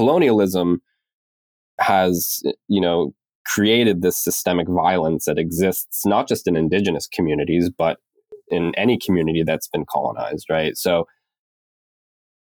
[0.00, 0.80] colonialism
[1.78, 3.14] has you know
[3.44, 7.98] created this systemic violence that exists not just in indigenous communities but
[8.48, 10.76] in any community that's been colonized right?
[10.76, 11.06] So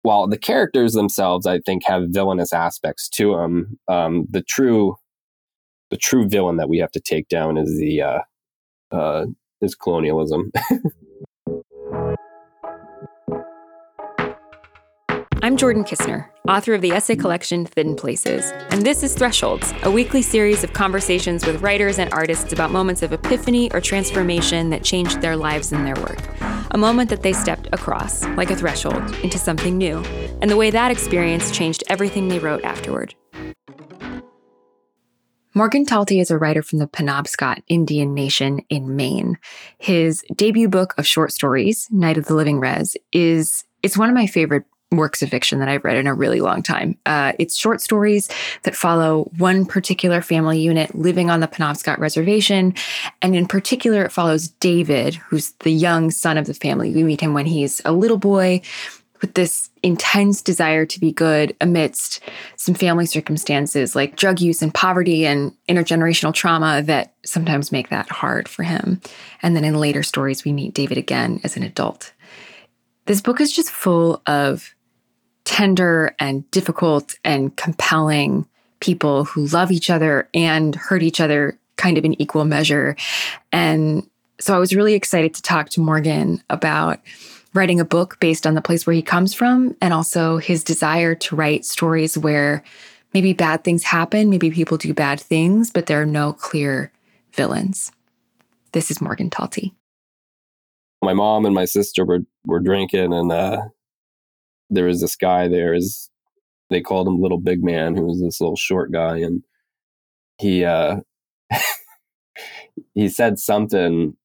[0.03, 4.97] while the characters themselves i think have villainous aspects to them um, the true
[5.91, 8.21] the true villain that we have to take down is the uh,
[8.93, 9.25] uh,
[9.63, 10.53] is colonialism
[15.47, 19.91] I'm Jordan Kisner, author of the essay collection Thin Places, and this is Thresholds, a
[19.93, 24.83] weekly series of conversations with writers and artists about moments of epiphany or transformation that
[24.83, 26.19] changed their lives and their work.
[26.73, 29.98] A moment that they stepped across, like a threshold, into something new,
[30.43, 33.15] and the way that experience changed everything they wrote afterward.
[35.55, 39.38] Morgan Talty is a writer from the Penobscot Indian Nation in Maine.
[39.79, 44.15] His debut book of short stories, Night of the Living Rez, is it's one of
[44.16, 46.97] my favorite works of fiction that I've read in a really long time.
[47.07, 48.29] Uh, it's short stories
[48.63, 52.74] that follow one particular family unit living on the Penobscot Reservation.
[53.21, 56.95] And in particular, it follows David, who's the young son of the family.
[56.95, 58.63] We meet him when he's a little boy
[59.21, 62.21] with this intense desire to be good amidst
[62.57, 68.08] some family circumstances like drug use and poverty and intergenerational trauma that sometimes make that
[68.10, 69.00] hard for him.
[69.42, 72.12] And then in later stories, we meet David again as an adult.
[73.06, 74.75] This book is just full of
[75.47, 78.47] tender and difficult and compelling
[78.80, 82.97] people who love each other and hurt each other kind of in equal measure.
[83.53, 84.06] And
[84.38, 87.00] so I was really excited to talk to Morgan about
[87.55, 91.14] writing a book based on the place where he comes from and also his desire
[91.14, 92.62] to write stories where
[93.14, 96.92] maybe bad things happen, maybe people do bad things, but there are no clear
[97.33, 97.92] villains.
[98.72, 99.72] This is Morgan Talty.
[101.03, 103.62] My mom and my sister were, were drinking and uh,
[104.70, 106.11] there was this guy there is
[106.70, 109.42] they called him little big man who was this little short guy and
[110.39, 110.97] he uh
[112.94, 114.17] he said something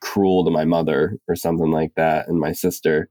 [0.00, 3.08] cruel to my mother or something like that and my sister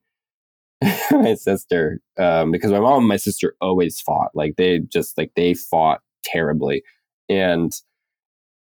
[1.12, 5.32] my sister um because my mom and my sister always fought like they just like
[5.36, 6.84] they fought terribly
[7.30, 7.74] and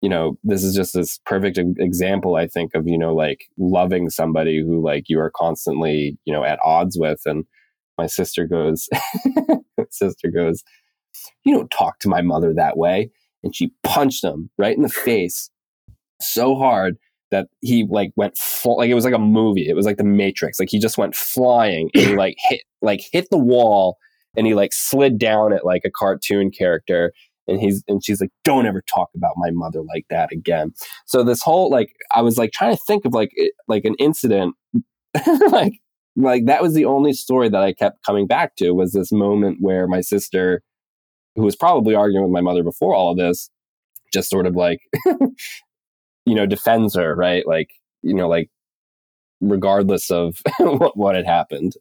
[0.02, 4.10] you know this is just this perfect example i think of you know like loving
[4.10, 7.22] somebody who like you are constantly you know at odds with.
[7.26, 7.46] And
[7.98, 8.90] my sister goes
[9.90, 10.64] sister goes
[11.44, 13.12] you don't talk to my mother that way.
[13.44, 15.50] And she punched him right in the face
[16.22, 16.98] so hard
[17.32, 19.68] that he like went like it was like a movie.
[19.68, 20.60] It was like the matrix.
[20.60, 23.98] Like he just went flying and he like hit like hit the wall
[24.36, 27.14] and he like slid down it like a cartoon character
[27.47, 30.74] and he's and she's like don't ever talk about my mother like that again.
[31.06, 33.31] So this whole like i was like trying to think of like
[33.68, 34.56] like an incident
[35.50, 35.74] like
[36.16, 39.57] like that was the only story that i kept coming back to was this moment
[39.62, 40.62] where my sister
[41.35, 43.50] who was probably arguing with my mother before all of this
[44.12, 44.81] just sort of like
[46.25, 47.47] you know defends her right?
[47.47, 47.69] Like
[48.02, 48.50] you know like
[49.40, 51.73] regardless of what, what had happened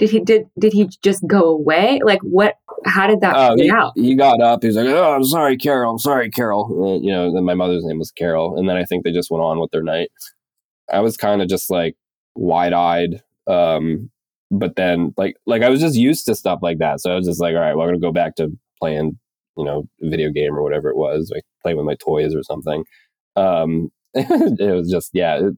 [0.00, 2.00] did he did did he just go away?
[2.02, 2.54] Like what?
[2.86, 3.92] How did that oh, play he, out?
[3.94, 4.62] He got up.
[4.62, 5.92] He's like, "Oh, I'm sorry, Carol.
[5.92, 8.84] I'm sorry, Carol." And, you know, then my mother's name was Carol, and then I
[8.84, 10.10] think they just went on with their night.
[10.90, 11.96] I was kind of just like
[12.34, 14.10] wide eyed, um,
[14.50, 17.26] but then like like I was just used to stuff like that, so I was
[17.26, 18.50] just like, "All right, well, I'm gonna go back to
[18.80, 19.18] playing,
[19.58, 22.84] you know, video game or whatever it was, like playing with my toys or something."
[23.36, 25.40] Um, it was just yeah.
[25.40, 25.56] It,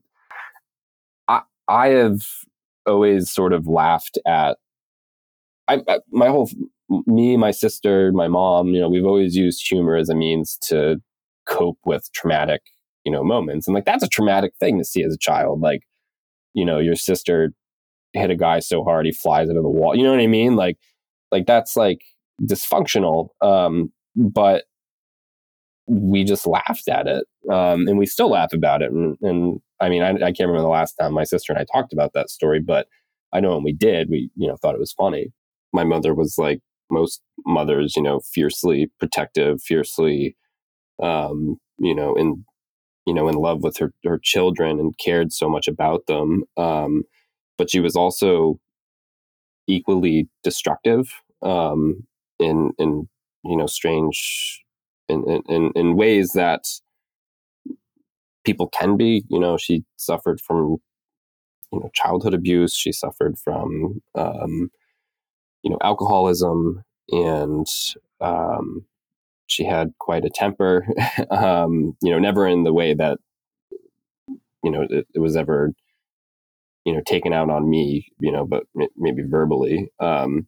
[1.29, 2.19] I I have
[2.85, 4.57] always sort of laughed at
[5.67, 6.49] I, I, my whole
[6.89, 10.97] me my sister my mom you know we've always used humor as a means to
[11.45, 12.61] cope with traumatic
[13.03, 13.67] you know moments.
[13.67, 15.83] And like that's a traumatic thing to see as a child like
[16.53, 17.53] you know your sister
[18.13, 20.55] hit a guy so hard he flies into the wall you know what i mean?
[20.55, 20.77] Like
[21.31, 22.01] like that's like
[22.41, 24.65] dysfunctional um but
[25.87, 29.89] we just laughed at it um and we still laugh about it and, and I
[29.89, 32.29] mean, I, I can't remember the last time my sister and I talked about that
[32.29, 32.87] story, but
[33.33, 35.33] I know when we did, we, you know, thought it was funny.
[35.73, 40.37] My mother was like most mothers, you know, fiercely protective, fiercely,
[41.01, 42.45] um, you know, in,
[43.05, 46.43] you know, in love with her, her children and cared so much about them.
[46.55, 47.03] Um,
[47.57, 48.59] but she was also
[49.67, 52.07] equally destructive, um,
[52.39, 53.09] in, in,
[53.43, 54.63] you know, strange,
[55.09, 56.63] in, in, in ways that,
[58.43, 59.23] people can be.
[59.29, 60.77] You know, she suffered from
[61.71, 62.73] you know childhood abuse.
[62.75, 64.71] She suffered from um,
[65.63, 67.67] you know alcoholism, and
[68.21, 68.85] um,
[69.47, 70.87] she had quite a temper.
[71.31, 73.17] um, you know, never in the way that
[74.63, 75.71] you know it, it, was ever
[76.85, 78.07] you know taken out on me.
[78.19, 78.63] You know, but
[78.95, 79.89] maybe verbally.
[79.99, 80.47] Um,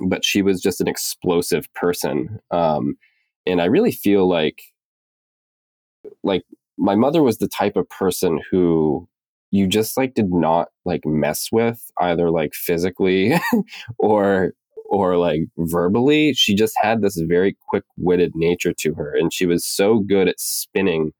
[0.00, 2.38] but she was just an explosive person.
[2.50, 2.96] Um,
[3.46, 4.60] and I really feel like,
[6.22, 6.44] like
[6.78, 9.08] my mother was the type of person who
[9.50, 13.34] you just like did not like mess with either like physically
[13.98, 14.52] or
[14.88, 16.32] or like verbally.
[16.34, 20.38] She just had this very quick-witted nature to her and she was so good at
[20.38, 21.12] spinning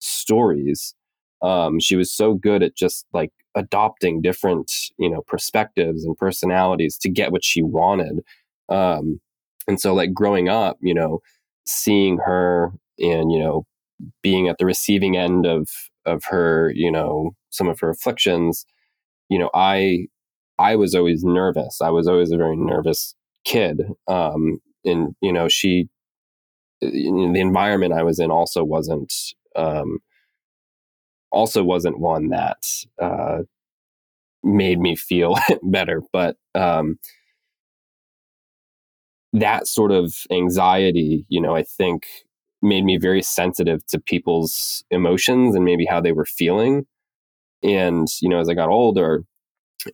[0.00, 0.94] stories.
[1.42, 6.98] Um, she was so good at just like adopting different you know perspectives and personalities
[6.98, 8.20] to get what she wanted.
[8.68, 9.20] Um,
[9.68, 11.20] and so like growing up you know
[11.66, 13.66] seeing her and you know
[14.22, 15.68] being at the receiving end of
[16.06, 18.66] of her you know some of her afflictions
[19.28, 20.06] you know i
[20.58, 23.14] i was always nervous i was always a very nervous
[23.44, 25.88] kid um and you know she
[26.82, 29.12] know, the environment i was in also wasn't
[29.56, 29.98] um
[31.34, 32.64] also wasn't one that
[33.02, 33.38] uh,
[34.42, 36.00] made me feel better.
[36.12, 36.98] But um,
[39.32, 42.06] that sort of anxiety, you know, I think
[42.64, 46.86] made me very sensitive to people's emotions and maybe how they were feeling.
[47.62, 49.22] And, you know, as I got older,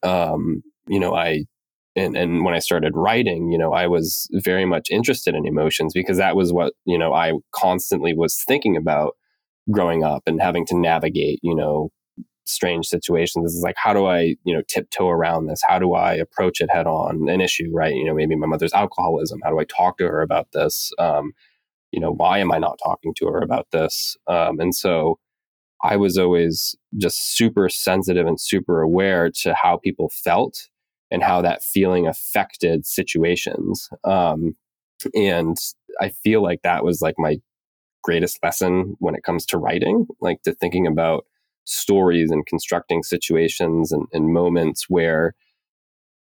[0.02, 1.44] um, you know, I,
[1.96, 5.92] and, and when I started writing, you know, I was very much interested in emotions
[5.92, 9.16] because that was what, you know, I constantly was thinking about
[9.70, 11.90] growing up and having to navigate, you know,
[12.44, 13.54] strange situations.
[13.54, 15.60] Is like, how do I, you know, tiptoe around this?
[15.68, 17.28] How do I approach it head on?
[17.28, 17.94] An issue, right?
[17.94, 19.40] You know, maybe my mother's alcoholism.
[19.42, 20.92] How do I talk to her about this?
[20.98, 21.32] Um,
[21.92, 24.16] you know, why am I not talking to her about this?
[24.26, 25.18] Um, and so
[25.82, 30.68] I was always just super sensitive and super aware to how people felt
[31.10, 33.88] and how that feeling affected situations.
[34.04, 34.56] Um,
[35.14, 35.56] and
[36.00, 37.38] I feel like that was like my
[38.02, 41.24] greatest lesson when it comes to writing, like to thinking about
[41.64, 45.34] stories and constructing situations and, and moments where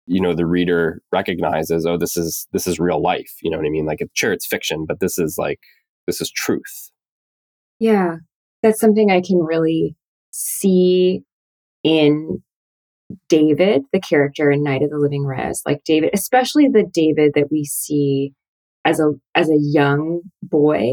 [0.06, 3.66] you know the reader recognizes oh this is this is real life you know what
[3.66, 5.60] i mean like sure it's fiction but this is like
[6.06, 6.90] this is truth
[7.78, 8.16] yeah
[8.62, 9.96] that's something i can really
[10.30, 11.22] see
[11.82, 12.42] in
[13.28, 17.48] david the character in night of the living rez like david especially the david that
[17.50, 18.32] we see
[18.84, 20.90] as a as a young boy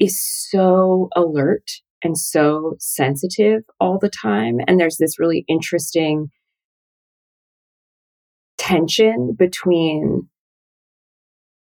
[0.00, 1.70] is so alert
[2.02, 4.58] and so sensitive all the time.
[4.66, 6.30] And there's this really interesting
[8.70, 10.28] tension between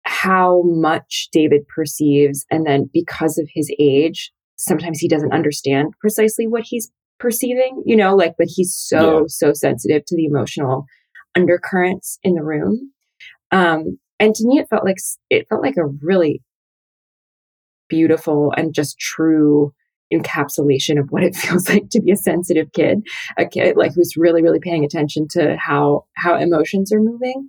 [0.03, 6.47] how much David perceives, and then because of his age, sometimes he doesn't understand precisely
[6.47, 9.23] what he's perceiving, you know, like, but he's so, yeah.
[9.27, 10.85] so sensitive to the emotional
[11.35, 12.91] undercurrents in the room.
[13.51, 14.97] Um, and to me, it felt like
[15.29, 16.41] it felt like a really
[17.89, 19.73] beautiful and just true
[20.13, 23.01] encapsulation of what it feels like to be a sensitive kid,
[23.37, 27.47] a kid like who's really, really paying attention to how how emotions are moving.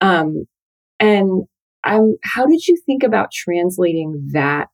[0.00, 0.46] Um,
[1.00, 1.44] and
[1.84, 4.70] um, how did you think about translating that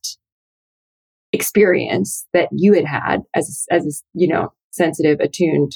[1.32, 5.72] experience that you had had as as a, you know sensitive, attuned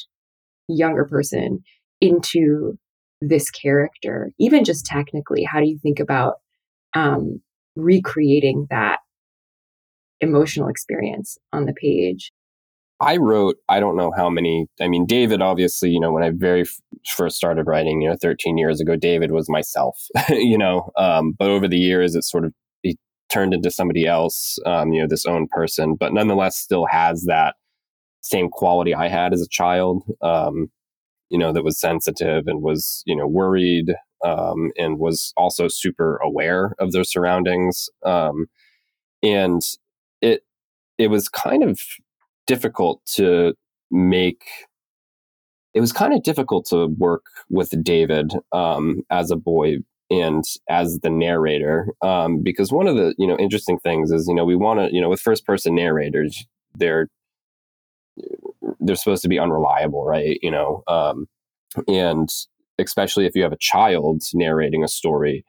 [0.68, 1.60] younger person
[2.00, 2.78] into
[3.20, 5.44] this character, even just technically?
[5.44, 6.34] How do you think about
[6.94, 7.40] um,
[7.76, 8.98] recreating that
[10.20, 12.32] emotional experience on the page.
[13.00, 14.66] I wrote, I don't know how many.
[14.80, 18.16] I mean, David, obviously, you know, when I very f- first started writing, you know,
[18.20, 22.44] 13 years ago, David was myself, you know, um, but over the years, it sort
[22.44, 22.96] of it
[23.32, 27.56] turned into somebody else, um, you know, this own person, but nonetheless still has that
[28.20, 30.68] same quality I had as a child, um,
[31.30, 33.94] you know, that was sensitive and was, you know, worried
[34.24, 37.90] um, and was also super aware of their surroundings.
[38.04, 38.46] Um,
[39.22, 39.60] and
[40.24, 40.42] it
[40.98, 41.78] it was kind of
[42.46, 43.54] difficult to
[43.90, 44.44] make
[45.74, 49.78] it was kind of difficult to work with David um, as a boy
[50.10, 54.34] and as the narrator um, because one of the you know interesting things is you
[54.34, 57.08] know we want to you know with first person narrators they're
[58.80, 60.38] they're supposed to be unreliable right?
[60.42, 61.26] You know um,
[61.88, 62.28] and
[62.78, 65.44] especially if you have a child narrating a story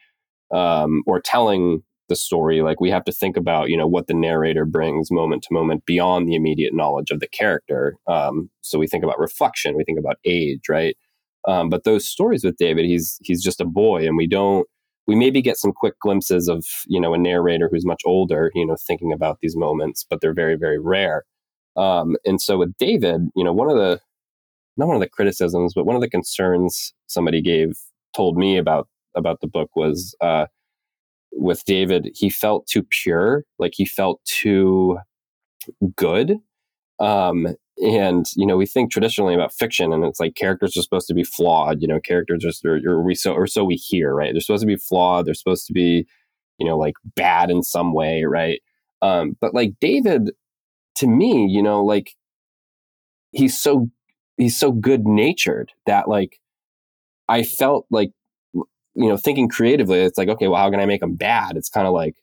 [0.53, 4.13] um, or telling the story like we have to think about you know what the
[4.13, 7.97] narrator brings moment to moment beyond the immediate knowledge of the character.
[8.07, 10.95] Um, so we think about reflection we think about age right?
[11.47, 14.67] Um, but those stories with david he's he's just a boy and we don't
[15.07, 18.65] we maybe get some quick glimpses of you know a narrator who's much older you
[18.65, 21.23] know thinking about these moments but they're very very rare.
[21.77, 23.99] Um, and so with david you know one of the
[24.77, 27.73] not one of the criticisms but one of the concerns somebody gave
[28.15, 30.45] told me about about the book was uh,
[31.35, 34.97] with David, he felt too pure, like he felt too
[35.95, 36.37] good.
[36.99, 41.07] Um, and you know we think traditionally about fiction and it's like characters are supposed
[41.07, 44.39] to be flawed you know characters are we so or so we hear right they're
[44.39, 46.07] supposed to be flawed they're supposed to be
[46.57, 48.61] you know like bad in some way right
[49.01, 50.31] um but like david
[50.95, 52.15] to me you know like
[53.31, 53.89] he's so
[54.37, 56.39] he's so good natured that like
[57.27, 58.11] i felt like
[58.95, 61.69] you know thinking creatively it's like okay well how can i make him bad it's
[61.69, 62.15] kind of like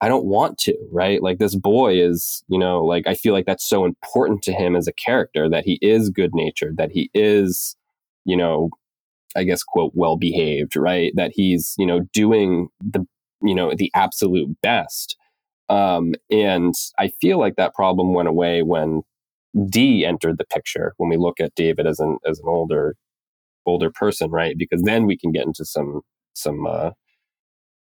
[0.00, 1.22] I don't want to, right?
[1.22, 4.76] Like this boy is, you know, like I feel like that's so important to him
[4.76, 7.76] as a character that he is good natured, that he is,
[8.24, 8.70] you know,
[9.36, 11.12] I guess quote well behaved, right?
[11.16, 13.06] That he's, you know, doing the,
[13.42, 15.16] you know, the absolute best.
[15.68, 19.02] Um, and I feel like that problem went away when
[19.68, 20.94] D entered the picture.
[20.98, 22.96] When we look at David as an as an older
[23.68, 24.56] older person, right?
[24.58, 26.00] Because then we can get into some
[26.34, 26.90] some uh,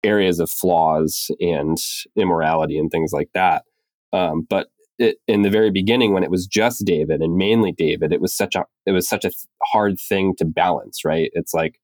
[0.04, 1.78] areas of flaws and
[2.16, 3.64] immorality and things like that.
[4.12, 8.12] Um, but it, in the very beginning, when it was just David and mainly David,
[8.12, 11.04] it was such a it was such a hard thing to balance.
[11.04, 11.30] Right?
[11.32, 11.78] It's like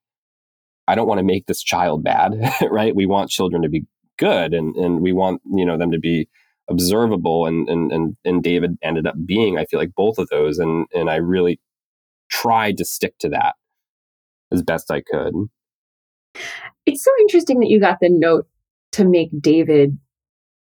[0.87, 2.35] I don't want to make this child bad.
[2.71, 2.95] right?
[2.95, 3.87] We want children to be
[4.19, 6.29] good, and and we want you know them to be
[6.69, 7.47] observable.
[7.47, 10.59] And and and and David ended up being, I feel like, both of those.
[10.59, 11.61] And and I really
[12.31, 13.55] tried to stick to that
[14.53, 15.33] as best I could.
[16.87, 18.47] It's so interesting that you got the note
[18.93, 19.99] to make David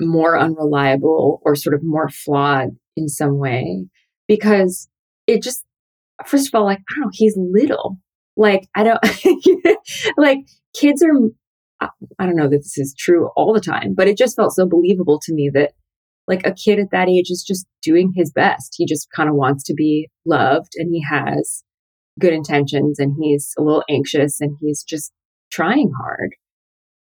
[0.00, 3.86] more unreliable or sort of more flawed in some way
[4.26, 4.88] because
[5.26, 5.64] it just
[6.26, 7.98] first of all like i don't know he's little
[8.36, 9.00] like i don't
[10.16, 10.38] like
[10.74, 11.10] kids are
[12.18, 14.68] i don't know that this is true all the time but it just felt so
[14.68, 15.72] believable to me that
[16.28, 19.34] like a kid at that age is just doing his best he just kind of
[19.34, 21.64] wants to be loved and he has
[22.18, 25.12] good intentions and he's a little anxious and he's just
[25.50, 26.34] trying hard.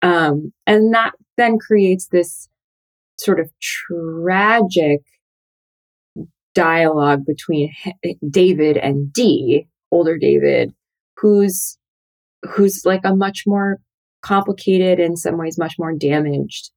[0.02, 2.48] Um, and that then creates this
[3.18, 5.00] sort of tragic
[6.54, 7.72] dialogue between
[8.28, 10.72] David and Dee, older David,
[11.16, 11.78] who's
[12.42, 13.78] who's like a much more
[14.22, 16.70] complicated, in some ways, much more damaged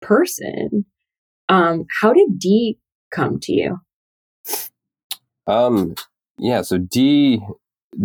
[0.00, 0.84] person.
[1.48, 2.78] Um, how did Dee
[3.10, 3.80] come to you?
[5.46, 5.94] Um,
[6.38, 7.40] yeah, so Dee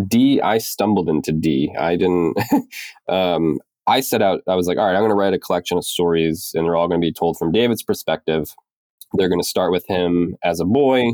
[0.07, 1.73] D, I stumbled into D.
[1.77, 2.37] I didn't.
[3.09, 4.41] um, I set out.
[4.47, 6.75] I was like, all right, I'm going to write a collection of stories, and they're
[6.75, 8.53] all going to be told from David's perspective.
[9.13, 11.11] They're going to start with him as a boy,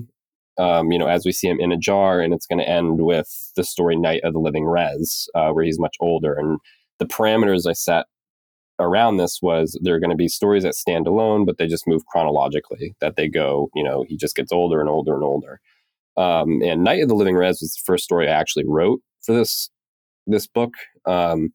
[0.60, 3.01] um, you know, as we see him in a jar, and it's going to end
[3.01, 6.34] with the story Night of the Living Rez, uh, where he's much older.
[6.34, 6.60] And
[7.00, 8.05] the parameters I set
[8.79, 11.88] around this was there are going to be stories that stand alone, but they just
[11.88, 12.96] move chronologically.
[13.00, 15.62] That they go, you know, he just gets older and older and older.
[16.17, 19.33] Um, and Night of the Living Rez was the first story I actually wrote for
[19.36, 19.69] this
[20.25, 20.74] this book.
[21.05, 21.53] Um,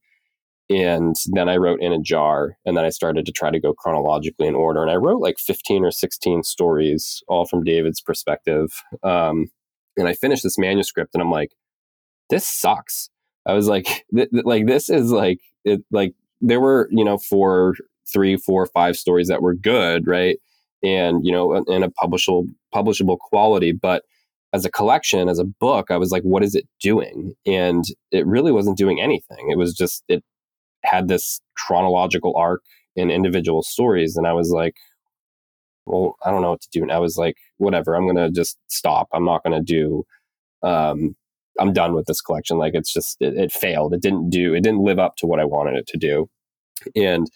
[0.70, 3.74] and then I wrote in a jar, and then I started to try to go
[3.74, 4.80] chronologically in order.
[4.80, 8.72] And I wrote like 15 or 16 stories, all from David's perspective.
[9.02, 9.48] Um,
[9.98, 11.52] and I finished this manuscript, and I'm like,
[12.30, 13.10] this sucks.
[13.46, 15.82] I was like, th- th- like this is like it.
[15.90, 17.74] Like there were, you know, four,
[18.10, 20.38] three, four, five stories that were good, right?
[20.82, 24.04] And you know, in a publishable publishable quality, but
[24.52, 27.34] as a collection, as a book, I was like, what is it doing?
[27.46, 29.50] And it really wasn't doing anything.
[29.50, 30.22] It was just, it
[30.84, 32.62] had this chronological arc
[32.94, 34.16] in individual stories.
[34.16, 34.74] And I was like,
[35.86, 36.82] well, I don't know what to do.
[36.82, 39.08] And I was like, whatever, I'm going to just stop.
[39.12, 40.04] I'm not going to do,
[40.62, 41.16] um,
[41.58, 42.58] I'm done with this collection.
[42.58, 43.94] Like it's just, it, it failed.
[43.94, 46.28] It didn't do, it didn't live up to what I wanted it to do.
[46.94, 47.30] And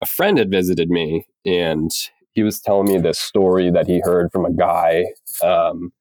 [0.00, 1.90] a friend had visited me and
[2.34, 5.04] he was telling me this story that he heard from a guy,
[5.42, 5.92] um,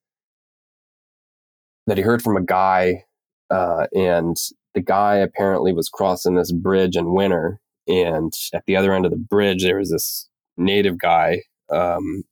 [1.92, 3.04] that he heard from a guy,
[3.50, 4.38] uh, and
[4.76, 9.12] the guy apparently was crossing this bridge in winter, and at the other end of
[9.12, 11.42] the bridge there was this native guy.
[11.70, 12.24] Um,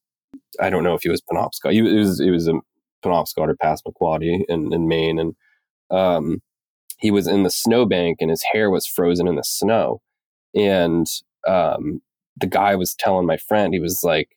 [0.61, 1.73] I don't know if he was Penobscot.
[1.73, 2.53] He was he was a
[3.03, 5.35] Penobscot or Passamaquoddy in, in Maine, and
[5.91, 6.39] um,
[6.97, 9.99] he was in the snowbank, and his hair was frozen in the snow,
[10.55, 11.05] and
[11.45, 12.01] um,
[12.39, 14.29] the guy was telling my friend, he was like,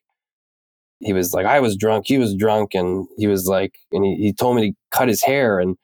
[1.03, 4.17] he was like, I was drunk, he was drunk, and he was like, and he,
[4.17, 5.59] he told me to cut his hair.
[5.59, 5.77] And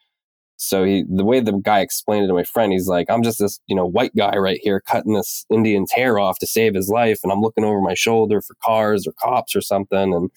[0.56, 3.38] so he, the way the guy explained it to my friend, he's like, I'm just
[3.38, 6.88] this, you know, white guy right here cutting this Indian's hair off to save his
[6.88, 7.20] life.
[7.22, 10.14] And I'm looking over my shoulder for cars or cops or something.
[10.14, 10.30] And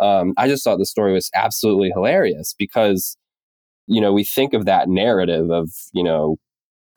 [0.00, 3.16] um, I just thought the story was absolutely hilarious because,
[3.86, 6.36] you know, we think of that narrative of, you know,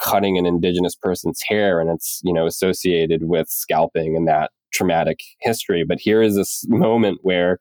[0.02, 5.20] cutting an indigenous person's hair and it's, you know, associated with scalping and that traumatic
[5.42, 5.84] history.
[5.88, 7.60] But here is this moment where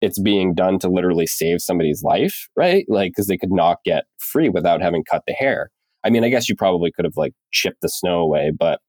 [0.00, 2.84] it's being done to literally save somebody's life, right?
[2.88, 5.70] Like, because they could not get free without having cut the hair.
[6.04, 8.80] I mean, I guess you probably could have like chipped the snow away, but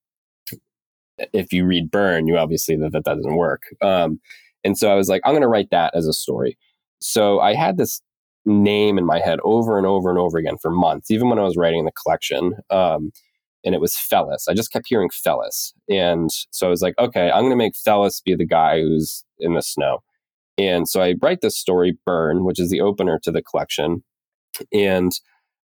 [1.32, 3.64] if you read Burn, you obviously that that, that doesn't work.
[3.82, 4.20] Um,
[4.66, 6.58] and so I was like, I'm going to write that as a story.
[7.00, 8.02] so I had this
[8.46, 11.44] name in my head over and over and over again for months, even when I
[11.44, 12.56] was writing the collection.
[12.70, 13.12] Um,
[13.66, 14.48] and it was Fellis.
[14.48, 15.74] I just kept hearing Fellis.
[15.90, 19.26] And so I was like, okay, I'm going to make Fellis be the guy who's
[19.40, 20.04] in the snow.
[20.58, 24.04] And so I write this story, Burn, which is the opener to the collection.
[24.72, 25.12] And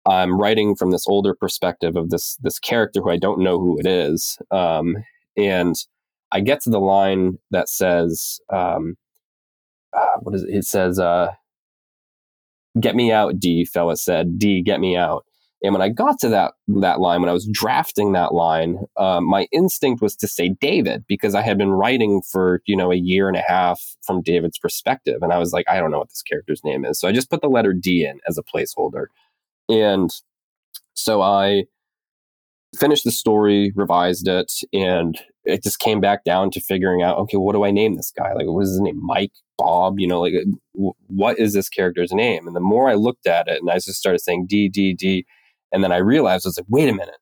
[0.06, 3.80] I'm writing from this older perspective of this this character who I don't know who
[3.80, 4.38] it is.
[4.52, 4.98] Um,
[5.36, 5.76] and
[6.32, 8.96] I get to the line that says, um,
[9.94, 10.50] uh, what is it?
[10.50, 11.32] It says, uh,
[12.80, 15.26] "Get me out, D." Fellis said, "D, get me out."
[15.64, 19.26] And when I got to that that line, when I was drafting that line, um,
[19.28, 22.96] my instinct was to say David because I had been writing for you know a
[22.96, 26.10] year and a half from David's perspective, and I was like, I don't know what
[26.10, 29.08] this character's name is, so I just put the letter D in as a placeholder,
[29.68, 30.12] and
[30.94, 31.64] so I
[32.76, 37.38] finished the story, revised it, and it just came back down to figuring out, okay,
[37.38, 38.34] what do I name this guy?
[38.34, 39.00] Like, what is his name?
[39.02, 40.34] Mike, Bob, you know, like,
[40.76, 42.46] w- what is this character's name?
[42.46, 45.26] And the more I looked at it, and I just started saying D, D, D,
[45.72, 47.18] and then I realized I was like, wait a minute,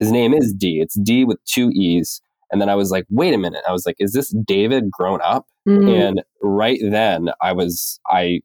[0.00, 0.80] his name is D.
[0.80, 2.20] It's D with two E's.
[2.50, 3.62] And then I was like, wait a minute.
[3.68, 5.46] I was like, is this David grown up?
[5.68, 5.88] Mm-hmm.
[5.88, 8.40] And right then I was, I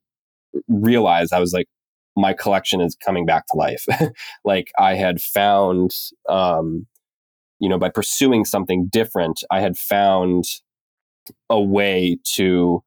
[0.67, 1.67] realized I was like,
[2.15, 3.86] my collection is coming back to life.
[4.45, 5.91] like I had found,
[6.27, 6.86] um,
[7.60, 10.43] you know, by pursuing something different, I had found
[11.50, 12.83] a way to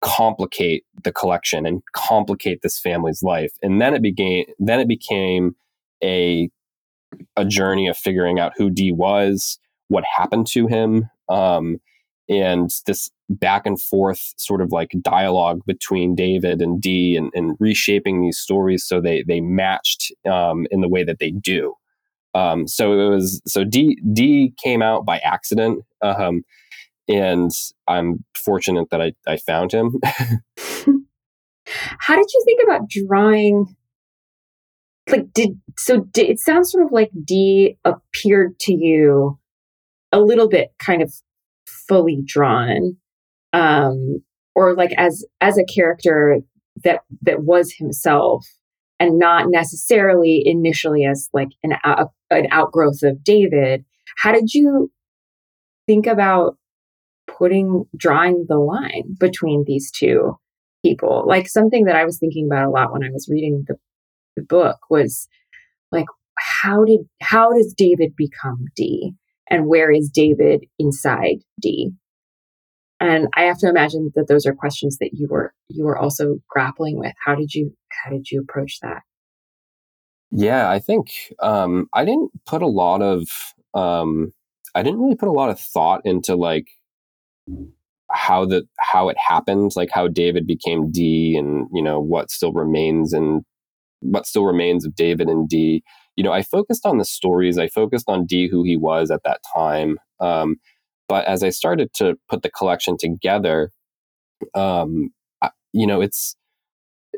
[0.00, 3.52] complicate the collection and complicate this family's life.
[3.62, 5.54] And then it began, then it became
[6.02, 6.50] a
[7.36, 11.78] a journey of figuring out who D was, what happened to him, um,
[12.28, 17.56] and this back and forth sort of like dialogue between David and D and, and
[17.58, 21.74] reshaping these stories so they they matched um, in the way that they do.
[22.34, 26.44] Um, so it was so D D came out by accident, um,
[27.08, 27.50] and
[27.88, 29.94] I'm fortunate that I I found him.
[31.98, 33.74] How did you think about drawing
[35.08, 39.38] like did so did, it sounds sort of like D appeared to you
[40.12, 41.12] a little bit kind of
[41.66, 42.96] fully drawn
[43.52, 44.22] um
[44.54, 46.38] or like as as a character
[46.84, 48.46] that that was himself
[48.98, 51.74] and not necessarily initially as like an
[52.30, 53.84] an outgrowth of David.
[54.18, 54.90] How did you
[55.86, 56.56] think about
[57.26, 60.36] putting drawing the line between these two
[60.84, 61.24] people?
[61.26, 63.76] Like something that i was thinking about a lot when i was reading the
[64.36, 65.28] the book was
[65.92, 66.06] like
[66.38, 69.14] how did how does David become D
[69.50, 71.92] and where is David inside D?
[72.98, 76.38] And I have to imagine that those are questions that you were you were also
[76.48, 77.12] grappling with.
[77.24, 79.02] How did you how did you approach that?
[80.30, 83.28] Yeah, I think um, I didn't put a lot of
[83.74, 84.32] um,
[84.74, 86.66] I didn't really put a lot of thought into like
[88.10, 92.52] how the how it happened, like how David became D, and you know what still
[92.52, 93.44] remains in
[94.00, 95.82] what still remains of David and D.
[96.16, 97.58] You know, I focused on the stories.
[97.58, 99.98] I focused on D, who he was at that time.
[100.20, 100.56] Um,
[101.08, 103.70] but as I started to put the collection together,
[104.54, 105.10] um,
[105.42, 106.36] I, you know, it's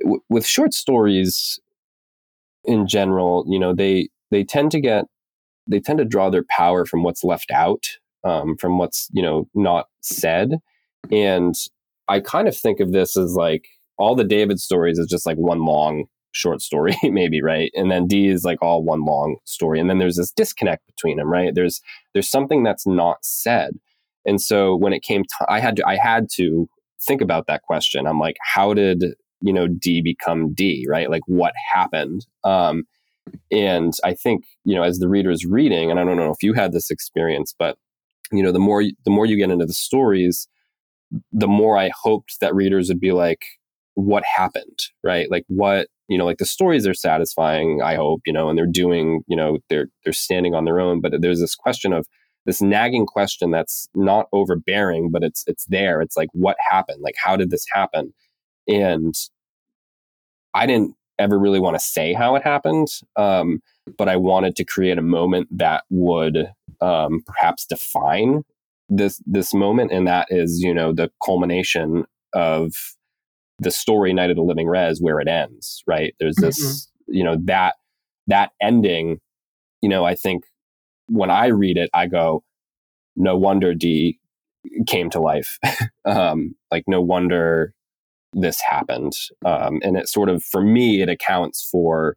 [0.00, 1.58] w- with short stories
[2.64, 3.44] in general.
[3.48, 5.04] You know, they they tend to get
[5.68, 7.86] they tend to draw their power from what's left out,
[8.24, 10.58] um, from what's you know not said,
[11.10, 11.54] and
[12.08, 13.66] I kind of think of this as like
[13.98, 17.70] all the David stories is just like one long short story maybe right?
[17.74, 21.16] And then d is like all one long story and then there's this disconnect between
[21.16, 21.54] them right?
[21.54, 21.80] There's
[22.12, 23.72] there's something that's not said.
[24.24, 26.68] And so when it came to i had to i had to
[27.06, 28.06] think about that question.
[28.06, 29.04] I'm like how did
[29.40, 31.10] you know d become d right?
[31.10, 32.26] Like what happened?
[32.44, 32.84] Um
[33.50, 36.42] and i think you know as the reader is reading and i don't know if
[36.42, 37.76] you had this experience but
[38.32, 40.48] you know the more the more you get into the stories
[41.30, 43.44] the more i hoped that readers would be like
[43.98, 45.28] what happened right?
[45.30, 48.66] Like what you know like the stories are satisfying i hope you know and they're
[48.66, 52.06] doing you know they're they're standing on their own but there's this question of
[52.46, 56.00] this nagging question that's not overbearing but it's it's there.
[56.00, 57.02] It's like what happened?
[57.02, 58.14] Like how did this happen?
[58.66, 59.14] And
[60.54, 63.60] i didn't ever really want to say how it happened um,
[63.96, 68.42] but i wanted to create a moment that would um, perhaps define
[68.88, 72.72] this this moment and that is you know the culmination of
[73.58, 76.14] the story Night of the Living Rez where it ends, right?
[76.20, 77.14] There's this, mm-hmm.
[77.14, 77.74] you know, that
[78.26, 79.20] that ending,
[79.80, 80.44] you know, I think
[81.08, 82.42] when I read it, I go,
[83.16, 84.18] no wonder D
[84.86, 85.58] came to life.
[86.04, 87.72] um, like no wonder
[88.32, 89.14] this happened.
[89.44, 92.16] Um, and it sort of, for me, it accounts for,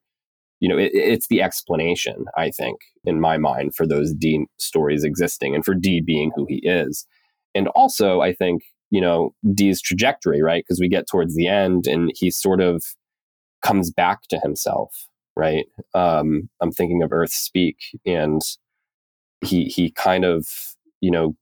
[0.59, 5.03] you know, it, it's the explanation, I think, in my mind, for those D stories
[5.03, 7.07] existing and for D being who he is.
[7.55, 10.63] And also, I think you know Dee's trajectory, right?
[10.67, 12.83] Because we get towards the end, and he sort of
[13.63, 15.65] comes back to himself, right?
[15.95, 18.41] Um, I'm thinking of Earth Speak, and
[19.41, 20.47] he he kind of
[21.01, 21.35] you know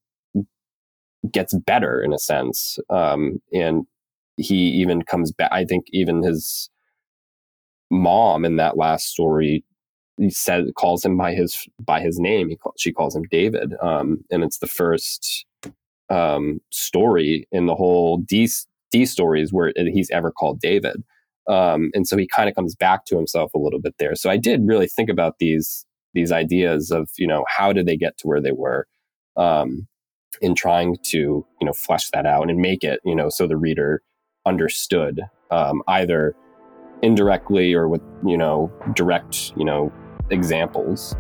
[1.32, 3.86] gets better in a sense, um, and
[4.38, 5.50] he even comes back.
[5.52, 6.70] I think even his
[7.92, 9.64] mom in that last story
[10.18, 12.50] he said calls him by his by his name.
[12.50, 15.46] He call, she calls him David, um, and it's the first
[16.10, 18.50] um, story in the whole D
[18.92, 21.04] D stories where he's ever called David.
[21.48, 24.16] Um, and so he kind of comes back to himself a little bit there.
[24.16, 27.98] So I did really think about these these ideas of you know how did they
[27.98, 28.88] get to where they were
[29.38, 29.88] um,
[30.42, 33.58] in trying to you know flesh that out and make it you know so the
[33.58, 34.02] reader
[34.46, 36.36] understood um, either
[37.02, 39.92] indirectly or with you know direct you know
[40.30, 41.16] examples.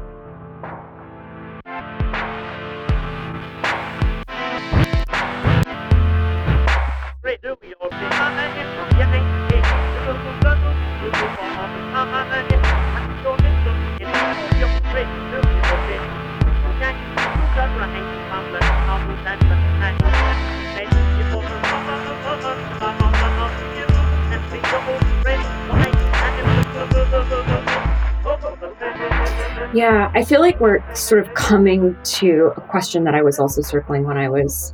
[29.74, 33.62] Yeah, I feel like we're sort of coming to a question that I was also
[33.62, 34.74] circling when I was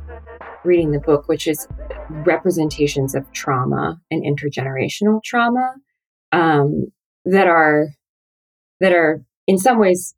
[0.64, 1.68] reading the book, which is
[2.08, 5.74] representations of trauma and intergenerational trauma
[6.32, 6.86] um,
[7.24, 7.88] that are
[8.80, 10.14] that are in some ways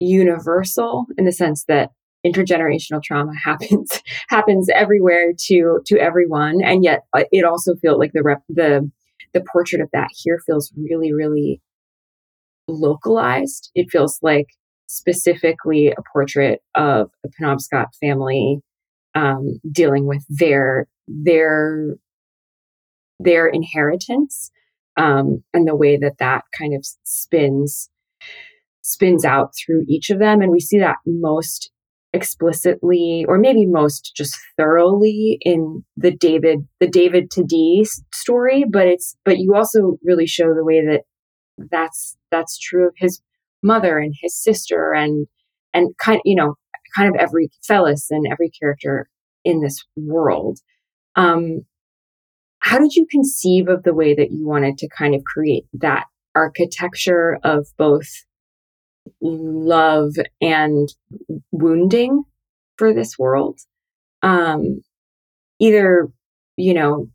[0.00, 1.90] universal in the sense that
[2.26, 8.12] intergenerational trauma happens happens everywhere to to everyone, and yet uh, it also feels like
[8.12, 8.90] the rep, the
[9.32, 11.60] the portrait of that here feels really really
[12.68, 13.70] localized.
[13.74, 14.46] It feels like
[14.86, 18.60] specifically a portrait of a Penobscot family
[19.14, 20.86] um, dealing with their
[21.22, 21.96] their
[23.18, 24.50] their inheritance
[24.96, 27.88] um, and the way that that kind of spins
[28.82, 31.70] spins out through each of them, and we see that most
[32.14, 38.86] explicitly or maybe most just thoroughly in the David the David to Dee story but
[38.86, 41.04] it's but you also really show the way that
[41.70, 43.22] that's that's true of his
[43.62, 45.26] mother and his sister and
[45.72, 46.56] and kind you know
[46.94, 49.08] kind of every Fellis and every character
[49.44, 50.58] in this world.
[51.16, 51.66] Um,
[52.60, 56.06] how did you conceive of the way that you wanted to kind of create that
[56.34, 58.08] architecture of both
[59.20, 60.88] love and
[61.50, 62.22] wounding
[62.78, 63.58] for this world?
[64.22, 64.82] Um,
[65.58, 66.08] either,
[66.56, 67.08] you know,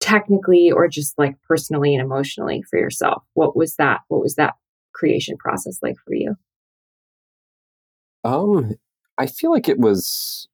[0.00, 4.54] technically or just like personally and emotionally for yourself what was that what was that
[4.94, 6.34] creation process like for you
[8.24, 8.72] um
[9.18, 10.48] i feel like it was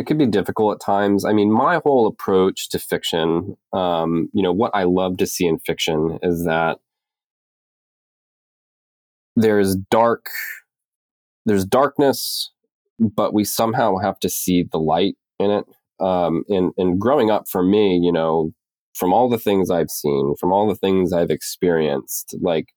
[0.00, 1.24] it could be difficult at times.
[1.24, 5.46] I mean my whole approach to fiction um you know what i love to see
[5.46, 6.78] in fiction is that
[9.36, 10.26] there's dark
[11.46, 12.50] there's darkness
[13.00, 15.64] but we somehow have to see the light in it.
[15.98, 18.52] Um, and and growing up for me, you know,
[18.94, 22.68] from all the things I've seen, from all the things I've experienced, like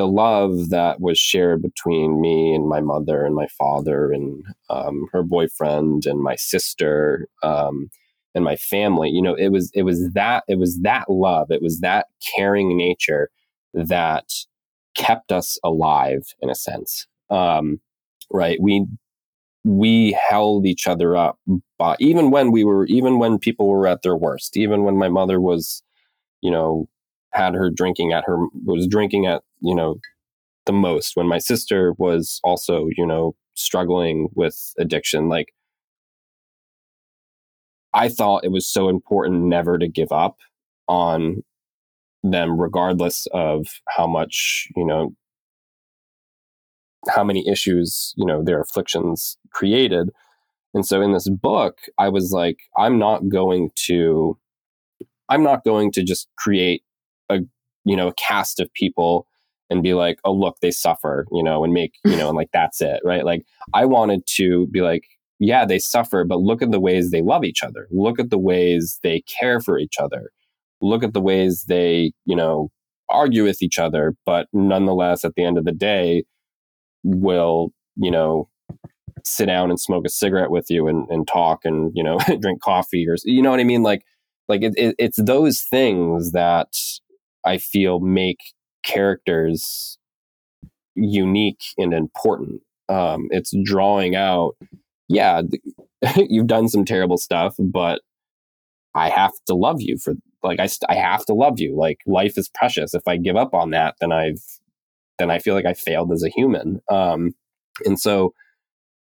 [0.00, 5.06] the love that was shared between me and my mother and my father and um,
[5.12, 7.90] her boyfriend and my sister um,
[8.34, 11.60] and my family, you know, it was it was that it was that love, it
[11.60, 13.28] was that caring nature
[13.74, 14.24] that
[14.96, 17.06] kept us alive in a sense.
[17.28, 17.78] Um,
[18.32, 18.58] right?
[18.58, 18.86] We
[19.64, 21.38] we held each other up
[21.78, 25.08] but even when we were even when people were at their worst even when my
[25.10, 25.82] mother was
[26.40, 26.88] you know
[27.32, 29.96] had her drinking at her was drinking at you know
[30.66, 35.48] the most when my sister was also you know struggling with addiction like
[37.94, 40.36] i thought it was so important never to give up
[40.88, 41.42] on
[42.22, 45.14] them regardless of how much you know
[47.08, 50.10] how many issues you know their afflictions created.
[50.74, 54.38] And so in this book i was like i'm not going to
[55.28, 56.82] i'm not going to just create
[57.28, 57.40] a
[57.84, 59.26] you know a cast of people
[59.70, 62.50] and be like oh look they suffer you know and make you know and like
[62.52, 63.24] that's it right?
[63.24, 65.04] Like i wanted to be like
[65.38, 67.88] yeah they suffer but look at the ways they love each other.
[67.90, 70.30] Look at the ways they care for each other.
[70.80, 72.70] Look at the ways they you know
[73.08, 76.22] argue with each other but nonetheless at the end of the day
[77.04, 78.48] will, you know,
[79.24, 82.60] sit down and smoke a cigarette with you and, and talk and, you know, drink
[82.60, 83.82] coffee or, you know what I mean?
[83.82, 84.04] Like,
[84.48, 86.74] like it, it, it's those things that
[87.44, 88.38] I feel make
[88.82, 89.98] characters
[90.94, 92.62] unique and important.
[92.88, 94.56] Um, it's drawing out,
[95.08, 95.42] yeah,
[96.16, 98.00] you've done some terrible stuff, but
[98.94, 101.76] I have to love you for like I I have to love you.
[101.76, 102.94] Like life is precious.
[102.94, 104.42] If I give up on that, then I've
[105.18, 106.80] then I feel like I failed as a human.
[106.90, 107.34] Um,
[107.84, 108.32] and so,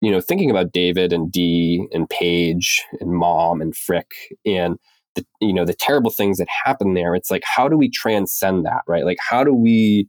[0.01, 4.13] you know, thinking about David and Dee and Paige and Mom and Frick
[4.45, 4.79] and
[5.15, 8.65] the you know the terrible things that happen there, it's like how do we transcend
[8.67, 9.05] that, right?
[9.05, 10.09] Like how do we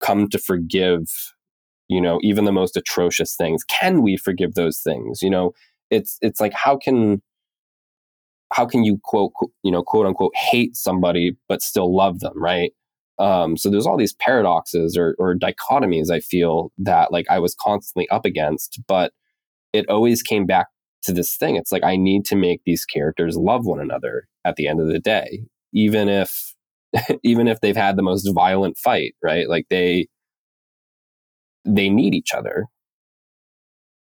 [0.00, 1.08] come to forgive,
[1.88, 3.64] you know, even the most atrocious things?
[3.64, 5.22] Can we forgive those things?
[5.22, 5.52] You know,
[5.90, 7.20] it's it's like how can
[8.52, 12.72] how can you quote you know quote unquote hate somebody but still love them right
[13.18, 17.54] um, so there's all these paradoxes or, or dichotomies i feel that like i was
[17.60, 19.12] constantly up against but
[19.72, 20.68] it always came back
[21.02, 21.56] to this thing.
[21.56, 24.88] It's like i need to make these characters love one another at the end of
[24.88, 26.54] the day even if
[27.22, 29.48] even if they've had the most violent fight right?
[29.48, 30.08] Like they
[31.64, 32.66] they need each other.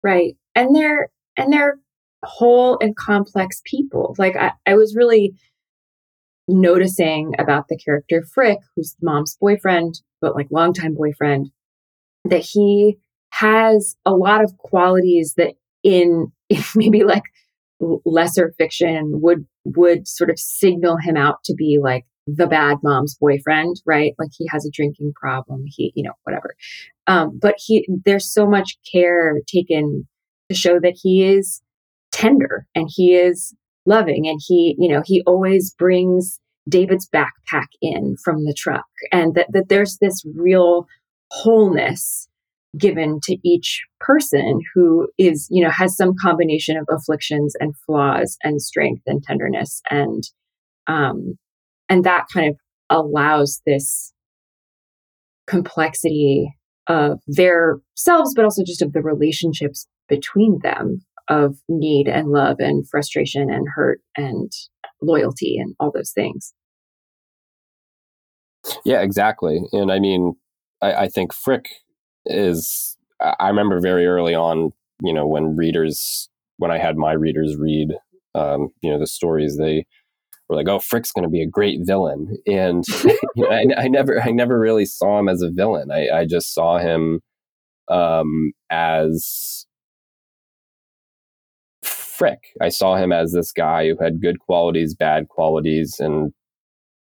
[0.02, 0.36] Right.
[0.54, 1.78] And they're and they're
[2.24, 4.14] whole and complex people.
[4.18, 5.34] Like I, I was really
[6.48, 11.50] noticing about the character Frick, who's mom's boyfriend, but like longtime boyfriend,
[12.24, 12.98] that he
[13.30, 16.32] has a lot of qualities that in, in
[16.74, 17.24] maybe like
[18.04, 23.16] lesser fiction would would sort of signal him out to be like the bad mom's
[23.20, 24.14] boyfriend, right?
[24.18, 26.54] Like he has a drinking problem, he, you know, whatever.
[27.06, 30.06] Um, but he, there's so much care taken
[30.50, 31.62] to show that he is
[32.12, 33.54] tender and he is
[33.86, 39.34] loving and he, you know, he always brings David's backpack in from the truck and
[39.34, 40.86] that, that there's this real
[41.30, 42.28] wholeness
[42.78, 48.36] given to each person who is, you know, has some combination of afflictions and flaws
[48.42, 50.24] and strength and tenderness and,
[50.86, 51.36] um,
[51.88, 52.56] and that kind of
[52.88, 54.12] allows this
[55.46, 56.52] complexity
[56.86, 62.56] of their selves, but also just of the relationships between them of need and love
[62.58, 64.50] and frustration and hurt and
[65.02, 66.52] loyalty and all those things.
[68.84, 69.60] Yeah, exactly.
[69.72, 70.34] And I mean,
[70.82, 71.66] I, I think Frick
[72.26, 76.28] is, I remember very early on, you know, when readers,
[76.58, 77.90] when I had my readers read,
[78.34, 79.86] um, you know, the stories, they
[80.48, 82.36] were like, oh, Frick's going to be a great villain.
[82.46, 85.90] And you know, I, I, never, I never really saw him as a villain.
[85.90, 87.20] I, I just saw him
[87.88, 89.66] um, as
[92.20, 92.40] Frick.
[92.60, 96.32] I saw him as this guy who had good qualities, bad qualities, and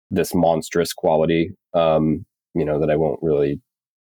[0.10, 1.52] this monstrous quality.
[1.74, 3.62] Um, you know that I won't really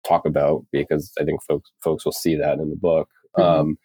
[0.09, 3.09] talk about because I think folks folks will see that in the book.
[3.37, 3.61] Mm-hmm.
[3.61, 3.79] Um,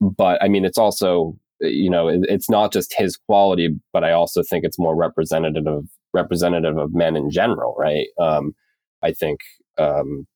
[0.00, 4.12] but I mean, it's also you know it, it's not just his quality, but I
[4.12, 8.06] also think it's more representative of representative of men in general, right?
[8.20, 8.54] Um,
[9.02, 9.40] I think
[9.78, 10.26] um,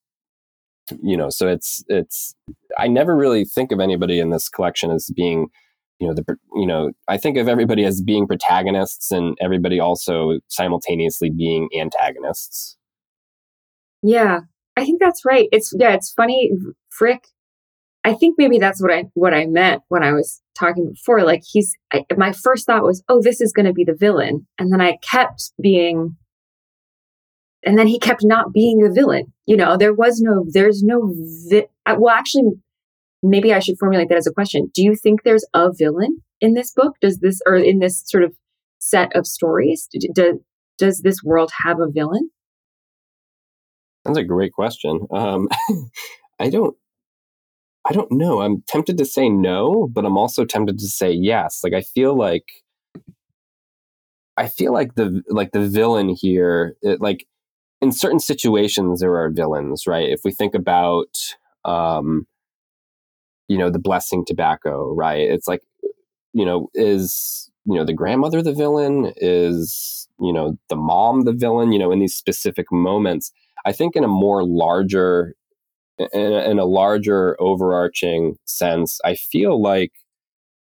[1.01, 2.35] you know, so it's it's.
[2.77, 5.47] I never really think of anybody in this collection as being
[5.99, 10.39] you know the you know i think of everybody as being protagonists and everybody also
[10.47, 12.77] simultaneously being antagonists
[14.01, 14.39] yeah
[14.79, 16.51] i think that's right it's yeah it's funny
[16.89, 17.27] frick
[18.03, 21.41] i think maybe that's what i what i meant when i was talking before like
[21.45, 24.71] he's I, my first thought was oh this is going to be the villain and
[24.71, 26.15] then i kept being
[27.63, 31.13] and then he kept not being the villain you know there was no there's no
[31.49, 32.51] vi- uh, well actually
[33.21, 34.71] maybe I should formulate that as a question.
[34.73, 36.95] Do you think there's a villain in this book?
[37.01, 38.33] Does this, or in this sort of
[38.79, 40.41] set of stories, do,
[40.77, 42.29] does this world have a villain?
[44.09, 45.07] That's a great question.
[45.11, 45.47] Um,
[46.39, 46.75] I don't,
[47.85, 48.41] I don't know.
[48.41, 51.61] I'm tempted to say no, but I'm also tempted to say yes.
[51.63, 52.45] Like I feel like,
[54.37, 57.27] I feel like the like the villain here, it, like
[57.81, 60.09] in certain situations there are villains, right?
[60.09, 61.17] If we think about
[61.65, 62.25] um,
[63.49, 65.61] you know the blessing tobacco right it's like
[66.33, 71.33] you know is you know the grandmother the villain is you know the mom the
[71.33, 73.31] villain you know in these specific moments
[73.65, 75.33] i think in a more larger
[75.97, 79.91] in a, in a larger overarching sense i feel like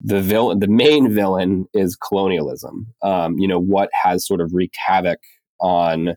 [0.01, 4.77] the villain the main villain is colonialism um, you know what has sort of wreaked
[4.87, 5.19] havoc
[5.61, 6.15] on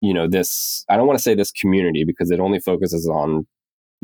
[0.00, 3.46] you know this i don't want to say this community because it only focuses on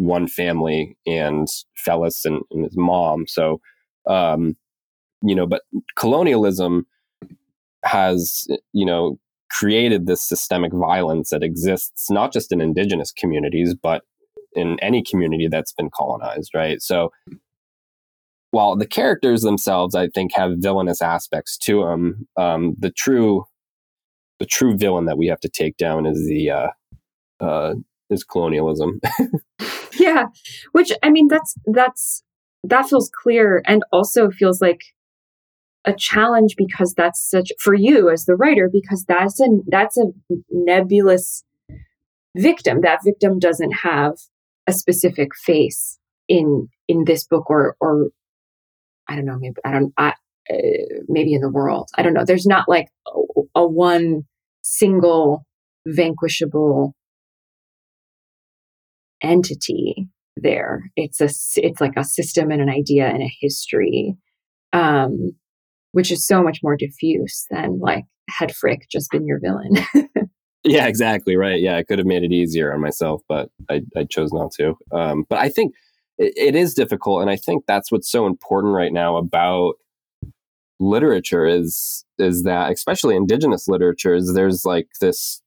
[0.01, 1.47] one family and
[1.87, 3.27] Fellis and, and his mom.
[3.27, 3.61] So,
[4.07, 4.57] um,
[5.23, 5.63] you know, but
[5.97, 6.87] colonialism
[7.85, 9.19] has, you know,
[9.51, 14.03] created this systemic violence that exists not just in indigenous communities, but
[14.55, 16.81] in any community that's been colonized, right?
[16.81, 17.13] So,
[18.53, 23.45] while the characters themselves, I think, have villainous aspects to them, um, the true,
[24.41, 26.69] the true villain that we have to take down is the uh,
[27.41, 27.75] uh,
[28.09, 29.01] is colonialism.
[29.99, 30.27] yeah
[30.73, 32.23] which i mean that's that's
[32.65, 34.83] that feels clear and also feels like
[35.85, 40.07] a challenge because that's such for you as the writer because that's a that's a
[40.51, 41.45] nebulous
[42.37, 42.81] victim.
[42.83, 44.15] That victim doesn't have
[44.67, 48.09] a specific face in in this book or or
[49.09, 50.13] i don't know maybe i don't i
[50.51, 50.57] uh,
[51.09, 51.89] maybe in the world.
[51.97, 52.25] I don't know.
[52.25, 54.23] There's not like a, a one
[54.63, 55.45] single
[55.87, 56.95] vanquishable
[59.23, 60.91] entity there.
[60.97, 64.17] It's a it's like a system and an idea and a history.
[64.73, 65.33] Um
[65.93, 69.73] which is so much more diffuse than like had frick just been your villain
[70.65, 74.05] yeah exactly right yeah i could have made it easier on myself but i, I
[74.05, 75.75] chose not to um but i think
[76.19, 79.75] it, it is difficult and i think that's what's so important right now about
[80.79, 85.43] literature is is that especially indigenous literatures there's like this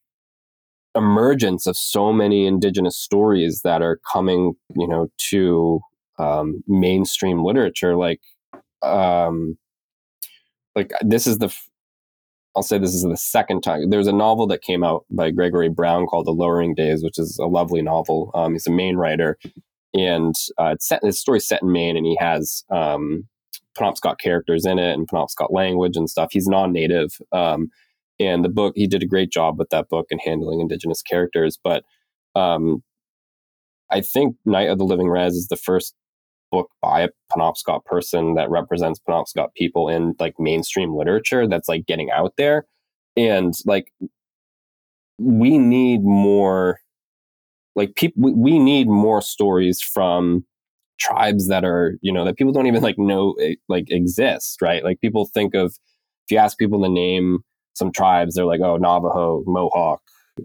[0.95, 5.79] emergence of so many indigenous stories that are coming, you know, to
[6.19, 7.95] um, mainstream literature.
[7.95, 8.21] Like,
[8.81, 9.57] um,
[10.75, 11.53] like this is the,
[12.55, 13.89] I'll say this is the second time.
[13.89, 17.37] There's a novel that came out by Gregory Brown called The Lowering Days, which is
[17.39, 18.31] a lovely novel.
[18.33, 19.37] Um, he's a Maine writer,
[19.93, 21.03] and uh, it's set.
[21.03, 23.27] His story's set in Maine, and he has um,
[23.77, 26.29] Penobscot characters in it and Penobscot language and stuff.
[26.31, 27.17] He's non-native.
[27.31, 27.69] Um,
[28.19, 31.57] and the book he did a great job with that book and handling indigenous characters
[31.63, 31.83] but
[32.35, 32.83] um,
[33.89, 35.95] i think night of the living rez is the first
[36.53, 41.87] book by a penobscot person that represents penobscot people in like mainstream literature that's like
[41.87, 42.67] getting out there.
[43.17, 43.91] And like
[45.17, 46.79] we need more
[47.75, 50.45] like people we, need more stories from
[50.99, 54.83] tribes that are you know that people don't even like know eh, like exist right?
[54.83, 55.67] Like people think of
[56.25, 57.39] if you ask people to name
[57.73, 60.01] some tribes they're like oh navajo mohawk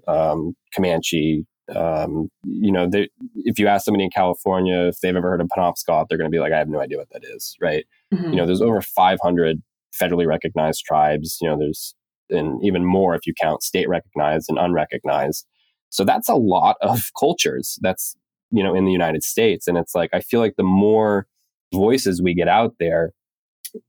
[0.07, 2.88] um, comanche um, you know
[3.37, 6.35] if you ask somebody in california if they've ever heard of penobscot they're going to
[6.35, 8.31] be like i have no idea what that is right mm-hmm.
[8.31, 9.62] you know there's over 500
[10.00, 11.94] federally recognized tribes you know there's
[12.31, 15.46] and even more if you count state recognized and unrecognized
[15.90, 18.16] so that's a lot of cultures that's
[18.50, 21.26] you know in the united states and it's like i feel like the more
[21.72, 23.12] voices we get out there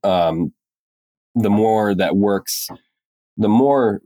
[0.04, 0.52] um,
[1.36, 2.68] the more that works
[3.38, 4.02] the more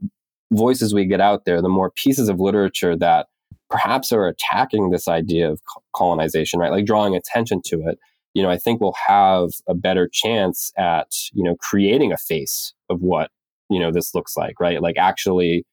[0.52, 3.26] voices we get out there, the more pieces of literature that
[3.74, 5.60] perhaps are attacking this idea of
[5.96, 6.70] colonization, right?
[6.70, 7.98] Like drawing attention to it.
[8.32, 12.72] You know, I think we'll have a better chance at, you know, creating a face
[12.88, 13.32] of what,
[13.68, 14.80] you know, this looks like, right?
[14.80, 15.66] Like actually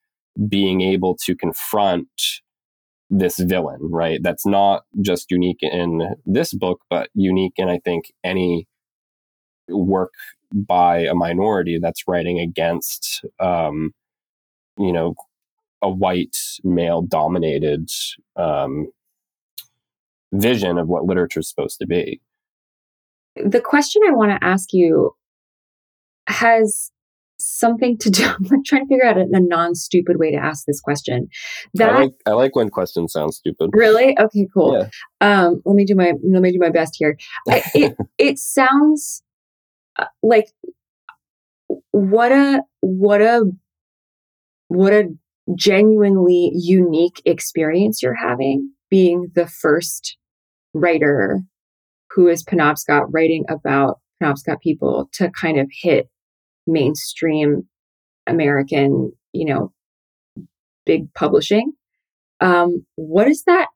[0.50, 2.10] being able to confront
[3.12, 4.20] this villain, right?
[4.24, 8.68] That's not just unique in this book, but unique in, I think, any
[9.70, 10.14] work
[10.52, 13.92] by a minority that's writing against, um,
[14.80, 15.14] you know,
[15.82, 17.89] a white male dominated
[18.36, 18.88] um,
[20.34, 22.22] vision of what literature is supposed to be.
[23.36, 25.15] The question I want to ask you
[26.28, 26.91] has
[27.39, 28.26] something to do.
[28.52, 31.28] I'm trying to figure out a, a non-stupid way to ask this question.
[31.74, 33.72] That I like, I like when questions sound stupid.
[33.74, 34.17] Really?
[34.20, 34.74] Okay, cool.
[34.74, 34.89] Yeah.
[35.22, 37.17] Um, let me do my let me do my best here.
[37.50, 39.24] I, it it sounds
[39.98, 40.48] uh, like
[41.91, 43.44] what a what a
[44.67, 45.10] what a
[45.56, 50.18] genuinely unique experience you're having being the first
[50.74, 51.42] writer
[52.12, 56.10] who is Penobscot writing about Penobscot people to kind of hit
[56.68, 57.68] mainstream
[58.28, 59.74] American, you know,
[60.86, 61.74] big publishing.
[62.40, 63.68] Um, what is that?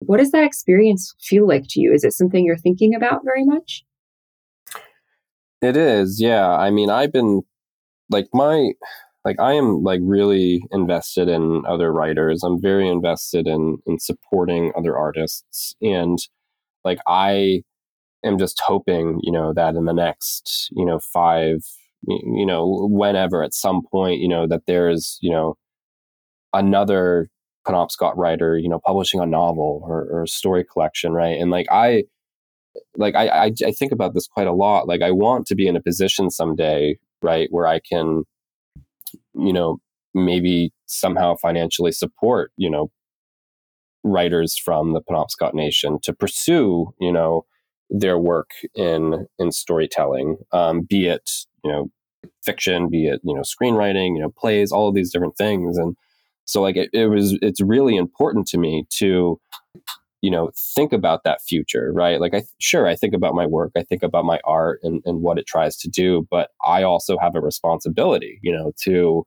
[0.00, 1.92] What does that experience feel like to you?
[1.92, 3.84] Is it something you're thinking about very much?
[5.60, 6.48] It is, yeah.
[6.48, 7.42] I mean, I've been
[8.08, 8.72] like my
[9.24, 12.42] like I am like really invested in other writers.
[12.42, 16.18] I'm very invested in in supporting other artists and
[16.84, 17.62] like I
[18.24, 21.58] am just hoping, you know, that in the next, you know, 5
[22.06, 25.56] you know, whenever at some point, you know, that there's, you know,
[26.54, 27.28] another
[27.66, 31.38] Penobscot writer, you know, publishing a novel or, or a story collection, right?
[31.38, 32.04] And like I
[32.96, 34.88] like I, I, I think about this quite a lot.
[34.88, 38.24] Like I want to be in a position someday, right, where I can,
[39.34, 39.78] you know,
[40.14, 42.90] maybe somehow financially support, you know,
[44.02, 47.44] writers from the Penobscot Nation to pursue, you know,
[47.90, 51.28] their work in in storytelling, um, be it
[51.64, 51.90] you know
[52.44, 55.96] fiction, be it you know screenwriting, you know plays, all of these different things, and
[56.44, 59.40] so like it, it was it's really important to me to
[60.22, 63.72] you know think about that future right like i sure i think about my work
[63.76, 67.18] i think about my art and, and what it tries to do but i also
[67.18, 69.26] have a responsibility you know to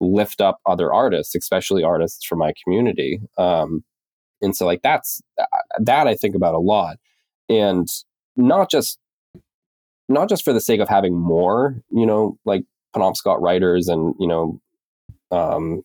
[0.00, 3.84] lift up other artists especially artists from my community um,
[4.42, 5.44] and so like that's uh,
[5.78, 6.96] that i think about a lot
[7.48, 7.88] and
[8.36, 8.98] not just
[10.10, 12.64] not just for the sake of having more, you know, like
[12.94, 14.60] Penobscot writers and you know,
[15.30, 15.82] um,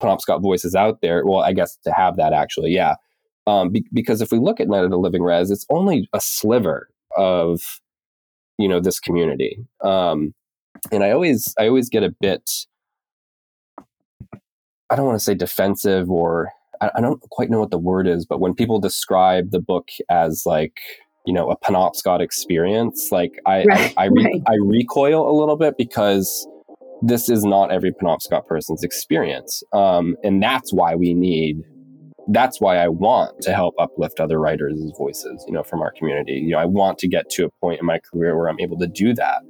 [0.00, 1.26] Penobscot voices out there.
[1.26, 2.94] Well, I guess to have that actually, yeah.
[3.50, 6.20] Um, be- because if we look at Night of the Living Rez, it's only a
[6.20, 7.80] sliver of
[8.58, 9.58] you know this community.
[9.82, 10.34] Um,
[10.92, 12.66] and I always I always get a bit
[14.90, 18.06] I don't want to say defensive or I, I don't quite know what the word
[18.06, 20.80] is, but when people describe the book as like
[21.26, 24.42] you know a Penobscot experience, like I Right, I, I, re- right.
[24.48, 26.46] I recoil a little bit because
[27.02, 31.62] this is not every Penobscot person's experience, um, and that's why we need.
[32.32, 36.34] That's why I want to help uplift other writers' voices, you know, from our community.
[36.34, 38.78] You know, I want to get to a point in my career where I'm able
[38.78, 39.42] to do that,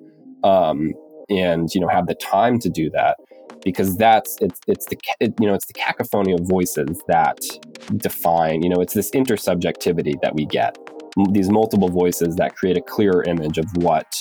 [0.43, 0.93] um,
[1.28, 3.16] and you know, have the time to do that
[3.64, 7.39] because that's it's it's the it, you know it's the cacophony of voices that
[7.97, 10.76] define you know it's this intersubjectivity that we get
[11.33, 14.14] these multiple voices that create a clearer image of what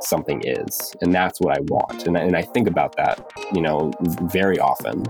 [0.00, 3.92] something is and that's what i want and, and i think about that you know
[4.32, 5.04] very often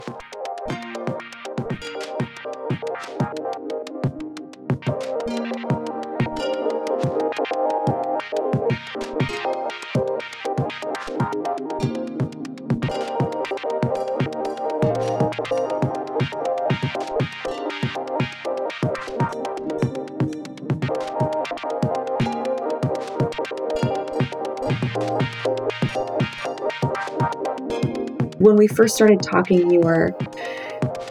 [28.39, 30.15] when we first started talking, you were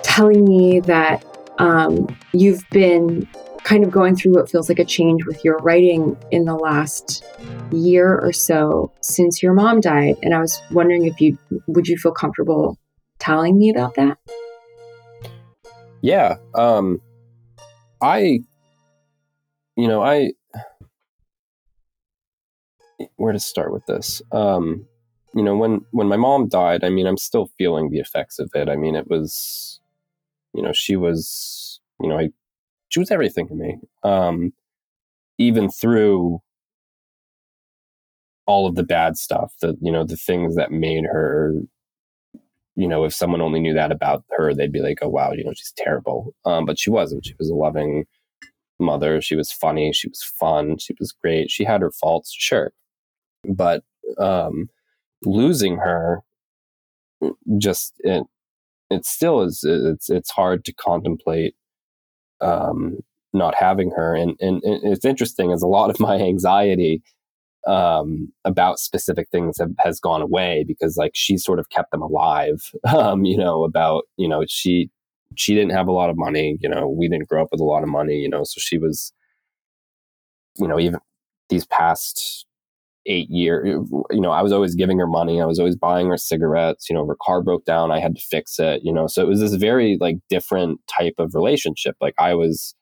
[0.04, 1.24] telling me that
[1.60, 3.28] um, you've been
[3.64, 7.24] kind of going through what feels like a change with your writing in the last
[7.72, 10.16] year or so since your mom died.
[10.24, 11.38] And I was wondering if you
[11.68, 12.78] would you feel comfortable
[13.20, 14.18] telling me about that?
[16.02, 17.02] yeah um
[18.02, 18.40] i
[19.76, 20.32] you know i
[23.18, 24.22] where to start with this.
[24.32, 24.88] Um
[25.36, 28.50] you know when when my mom died i mean i'm still feeling the effects of
[28.56, 28.70] it.
[28.70, 29.80] I mean it was
[30.54, 32.30] you know she was you know I,
[32.90, 33.78] she was everything to me.
[34.04, 34.54] Um
[35.38, 36.42] even through
[38.48, 41.54] all of the bad stuff the you know the things that made her
[42.76, 45.44] you know if someone only knew that about her they'd be like oh wow you
[45.44, 46.34] know she's terrible.
[46.46, 47.26] Um but she wasn't.
[47.26, 48.06] She was a loving
[48.80, 49.22] mother.
[49.22, 49.94] She was funny.
[49.94, 50.78] She was fun.
[50.80, 51.52] She was great.
[51.52, 52.72] She had her faults sure
[53.48, 53.84] but
[54.18, 54.70] um
[55.24, 56.22] losing her
[57.58, 58.24] just it
[58.90, 61.56] it still is it's it's hard to contemplate
[62.42, 63.00] um
[63.34, 64.16] not having her.
[64.16, 67.02] And and it's interesting as a lot of my anxiety
[67.68, 72.02] um about specific things have, has gone away because like she sort of kept them
[72.02, 74.90] alive um you know about you know she
[75.36, 77.66] she didn't have a lot of money you know we didn't grow up with a
[77.66, 79.12] lot of money you know so she was
[80.58, 81.00] you know even
[81.50, 82.46] these past
[83.06, 83.66] eight years
[84.12, 85.42] you know i was always giving her money.
[85.42, 86.90] I was always buying her cigarettes.
[86.90, 87.92] You know her car broke down.
[87.92, 89.08] I had to fix it you know.
[89.08, 91.96] So it was this very like different type of relationship.
[92.02, 92.76] Like i was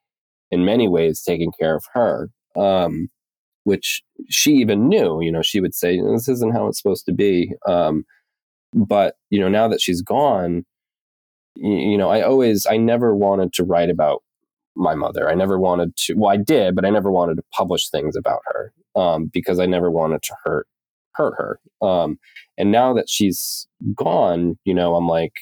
[0.51, 3.09] in many ways taking care of her um
[3.63, 5.41] which she even knew you know.
[5.41, 7.53] She would say this isn't how it's supposed to be.
[7.67, 8.03] Um
[8.73, 10.65] but you know now that she's gone
[11.55, 14.23] you, you know i always i never wanted to write about
[14.75, 15.27] my mother.
[15.27, 18.41] I never wanted to well i did but i never wanted to publish things about
[18.47, 20.67] her um because i never wanted to hurt
[21.15, 21.59] hurt her.
[21.87, 22.19] Um
[22.57, 25.33] and now that she's gone you know i'm like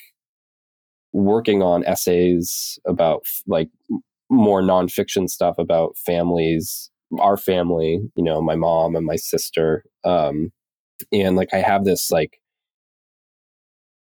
[1.13, 3.69] working on essays about like
[4.29, 6.89] more nonfiction stuff about families
[7.19, 9.83] our family you know my mom and my sister.
[10.03, 10.51] Um
[11.11, 12.39] and like i have this like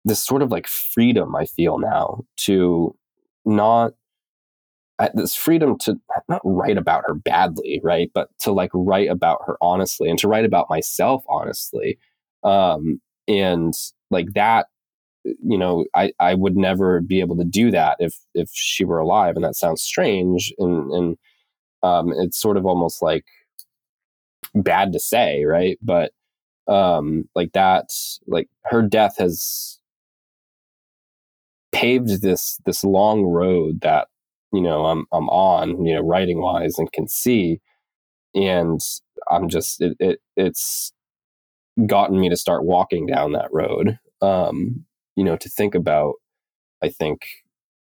[0.05, 2.95] this sort of like freedom i feel now to
[3.45, 3.93] not
[5.15, 5.97] this freedom to
[6.29, 10.29] not write about her badly right but to like write about her honestly and to
[10.29, 11.99] write about myself honestly
[12.45, 13.75] um and
[14.11, 14.67] like that
[15.25, 18.99] you know i i would never be able to do that if if she were
[18.99, 21.17] alive and that sounds strange and and
[21.83, 23.25] um it's sort of almost like
[24.55, 26.13] bad to say right but
[26.67, 27.91] um like that
[28.27, 29.79] like her death has
[31.73, 34.09] paved this this long road that
[34.53, 37.61] you know I'm I'm on you know writing wise and can see.
[38.35, 38.81] And
[39.31, 40.93] I'm just it, it it's
[41.87, 43.99] gotten me to start walking down that road.
[44.23, 44.85] Um
[45.17, 46.15] you know to think about
[46.83, 47.23] I think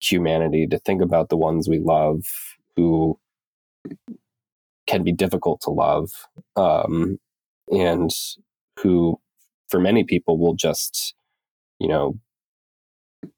[0.01, 2.23] humanity to think about the ones we love
[2.75, 3.19] who
[4.87, 6.09] can be difficult to love
[6.55, 7.17] um
[7.71, 8.11] and
[8.79, 9.19] who
[9.69, 11.15] for many people will just
[11.79, 12.17] you know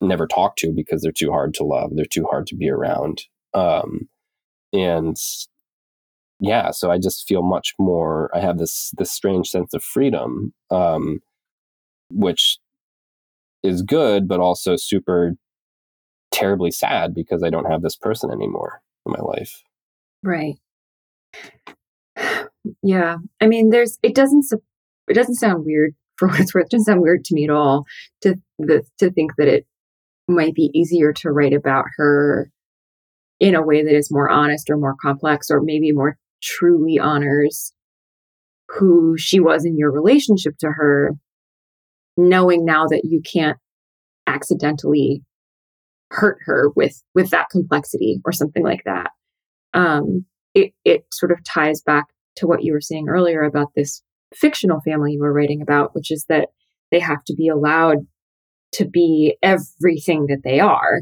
[0.02, 3.24] never talk to because they're too hard to love they're too hard to be around
[3.54, 4.08] um
[4.74, 5.18] and
[6.40, 8.30] yeah, so I just feel much more.
[8.34, 11.20] I have this this strange sense of freedom, um,
[12.12, 12.60] which
[13.64, 15.34] is good, but also super
[16.32, 19.64] terribly sad because I don't have this person anymore in my life.
[20.24, 20.56] Right.
[22.84, 23.18] Yeah.
[23.42, 24.46] I mean, there's, it doesn't,
[25.08, 26.66] it doesn't sound weird for what it's worth.
[26.66, 27.86] It doesn't sound weird to me at all
[28.22, 29.66] to, the, to think that it
[30.28, 32.50] might be easier to write about her
[33.40, 37.74] in a way that is more honest or more complex or maybe more truly honors
[38.70, 41.12] who she was in your relationship to her,
[42.18, 43.58] knowing now that you can't
[44.26, 45.24] accidentally
[46.12, 49.12] hurt her with with that complexity or something like that.
[49.74, 52.06] Um, it it sort of ties back
[52.38, 54.02] to what you were saying earlier about this
[54.34, 56.50] fictional family you were writing about, which is that
[56.92, 57.98] they have to be allowed
[58.74, 61.02] to be everything that they are,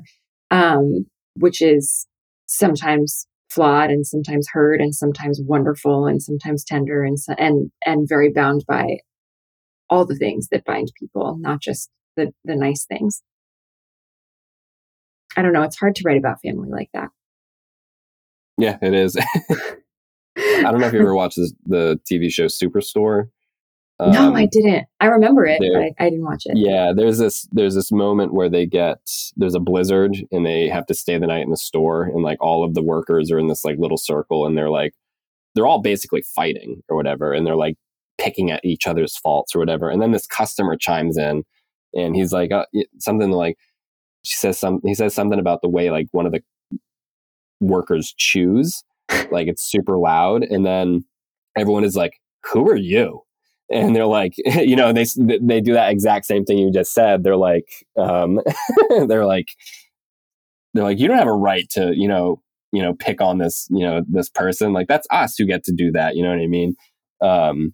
[0.51, 1.05] um,
[1.35, 2.07] which is
[2.47, 8.31] sometimes flawed and sometimes hurt and sometimes wonderful and sometimes tender and and and very
[8.31, 8.97] bound by
[9.89, 13.21] all the things that bind people, not just the the nice things.
[15.37, 15.63] I don't know.
[15.63, 17.09] It's hard to write about family like that.
[18.57, 19.17] Yeah, it is.
[20.37, 23.29] I don't know if you ever watched this, the TV show Superstore.
[23.99, 24.87] Um, no, I didn't.
[24.99, 26.57] I remember it, but I, I, didn't watch it.
[26.57, 28.99] Yeah, there's this there's this moment where they get
[29.37, 32.37] there's a blizzard and they have to stay the night in the store, and like
[32.41, 34.93] all of the workers are in this like little circle, and they're like
[35.53, 37.77] they're all basically fighting or whatever, and they're like
[38.17, 41.43] picking at each other's faults or whatever, and then this customer chimes in,
[41.93, 42.65] and he's like uh,
[42.99, 43.57] something like
[44.25, 46.41] she says some he says something about the way like one of the
[47.61, 48.83] workers chews
[49.31, 51.05] like it's super loud and then
[51.55, 53.21] everyone is like who are you
[53.71, 55.05] and they're like you know they
[55.41, 57.23] they do that exact same thing you just said.
[57.23, 58.39] They're like um
[59.07, 59.47] they're like
[60.73, 62.41] they're like you don't have a right to you know
[62.71, 64.73] you know pick on this you know this person.
[64.73, 66.75] Like that's us who get to do that you know what i mean?
[67.21, 67.73] Um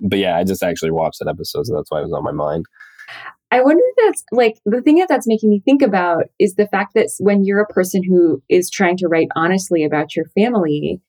[0.00, 2.32] but yeah i just actually watched that episode so that's why it was on my
[2.32, 2.66] mind.
[3.50, 6.66] I wonder if that's like the thing that that's making me think about is the
[6.66, 11.00] fact that when you're a person who is trying to write honestly about your family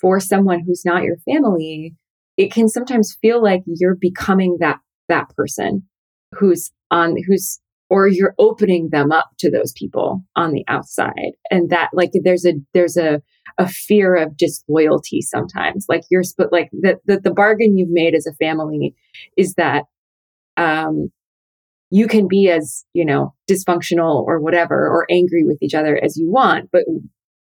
[0.00, 1.94] for someone who's not your family,
[2.36, 4.78] it can sometimes feel like you're becoming that
[5.08, 5.82] that person
[6.32, 7.60] who's on who's
[7.90, 11.32] or you're opening them up to those people on the outside.
[11.50, 13.22] And that like there's a there's a
[13.58, 15.86] a fear of disloyalty sometimes.
[15.88, 18.94] Like you're but like the, the the bargain you've made as a family
[19.36, 19.84] is that
[20.56, 21.10] um,
[21.90, 26.16] you can be as you know dysfunctional or whatever or angry with each other as
[26.16, 26.84] you want but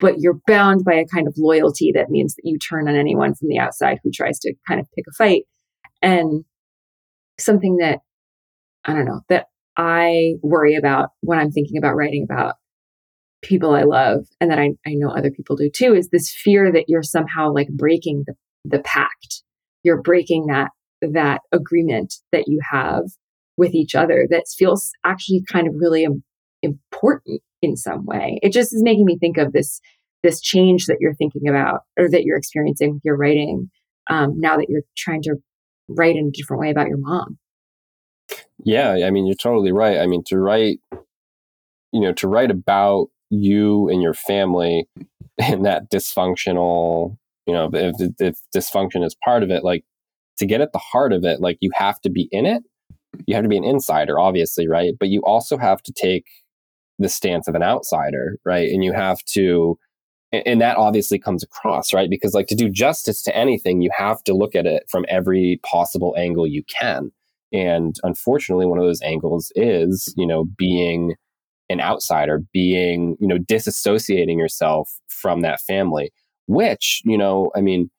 [0.00, 3.34] but you're bound by a kind of loyalty that means that you turn on anyone
[3.34, 5.44] from the outside who tries to kind of pick a fight.
[6.00, 6.44] And
[7.38, 8.00] something that
[8.84, 9.46] i don't know that
[9.76, 12.56] i worry about when i'm thinking about writing about
[13.42, 16.72] people i love and that i, I know other people do too is this fear
[16.72, 18.34] that you're somehow like breaking the,
[18.64, 19.42] the pact.
[19.82, 20.70] You're breaking that
[21.00, 23.04] that agreement that you have
[23.56, 26.06] with each other that feels actually kind of really
[26.62, 28.38] important in some way.
[28.42, 29.80] It just is making me think of this
[30.22, 33.70] this change that you're thinking about or that you're experiencing with your writing
[34.10, 35.36] um, now that you're trying to
[35.88, 37.38] write in a different way about your mom.
[38.64, 39.98] Yeah, I mean, you're totally right.
[39.98, 40.80] I mean, to write,
[41.92, 44.88] you know, to write about you and your family
[45.38, 49.84] and that dysfunctional, you know, if, if dysfunction is part of it, like
[50.38, 52.62] to get at the heart of it, like you have to be in it.
[53.26, 54.94] You have to be an insider, obviously, right?
[54.98, 56.26] But you also have to take
[56.98, 58.70] the stance of an outsider, right?
[58.70, 59.78] And you have to,
[60.32, 62.10] and that obviously comes across, right?
[62.10, 65.60] Because, like, to do justice to anything, you have to look at it from every
[65.64, 67.10] possible angle you can.
[67.52, 71.14] And unfortunately, one of those angles is, you know, being
[71.70, 76.10] an outsider, being, you know, disassociating yourself from that family,
[76.46, 77.90] which, you know, I mean,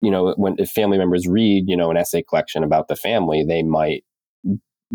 [0.00, 3.44] you know, when if family members read, you know, an essay collection about the family,
[3.44, 4.04] they might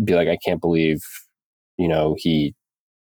[0.02, 1.00] be like, I can't believe,
[1.76, 2.54] you know, he,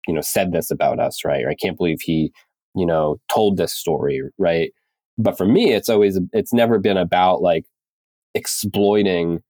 [0.09, 1.45] you know, said this about us, right?
[1.45, 2.31] Or I can't believe he,
[2.75, 4.71] you know, told this story, right?
[5.19, 7.65] But for me, it's always, it's never been about like
[8.33, 9.43] exploiting,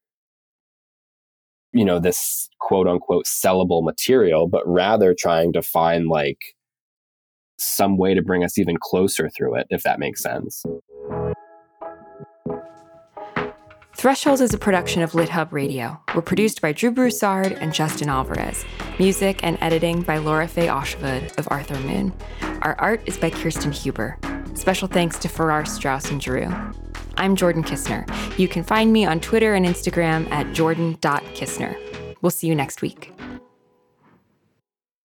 [1.72, 6.40] you know, this quote unquote sellable material, but rather trying to find like
[7.58, 10.66] some way to bring us even closer through it, if that makes sense.
[14.00, 16.00] Threshold is a production of LitHub Radio.
[16.16, 18.64] We're produced by Drew Broussard and Justin Alvarez.
[18.98, 22.14] Music and editing by Lora-Faye Åshuvud of Arthur Moon.
[22.62, 24.18] Our art is by Kirsten Huber.
[24.54, 26.50] Special thanks to Farrar Straus and Giroux.
[27.18, 28.08] I'm Jordan Kisner.
[28.40, 32.16] You can find me on Twitter and Instagram at jordan.kisner.
[32.22, 33.12] We'll see you next week.